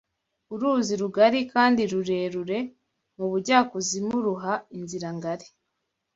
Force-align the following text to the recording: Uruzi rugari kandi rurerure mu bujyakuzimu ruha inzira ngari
Uruzi 0.53 0.93
rugari 1.01 1.39
kandi 1.53 1.81
rurerure 1.91 2.59
mu 3.17 3.25
bujyakuzimu 3.31 4.13
ruha 4.25 4.53
inzira 4.77 5.09
ngari 5.17 5.47